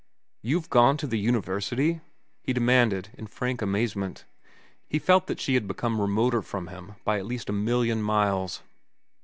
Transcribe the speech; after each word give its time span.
"You've 0.41 0.67
gone 0.71 0.97
to 0.97 1.05
the 1.05 1.19
university?" 1.19 2.01
he 2.41 2.53
demanded 2.53 3.09
in 3.19 3.27
frank 3.27 3.61
amazement. 3.61 4.25
He 4.89 4.97
felt 4.97 5.27
that 5.27 5.39
she 5.39 5.53
had 5.53 5.67
become 5.67 6.01
remoter 6.01 6.41
from 6.41 6.69
him 6.69 6.95
by 7.05 7.19
at 7.19 7.27
least 7.27 7.49
a 7.49 7.53
million 7.53 8.01
miles. 8.01 8.63